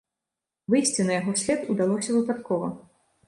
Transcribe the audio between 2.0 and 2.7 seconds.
выпадкова.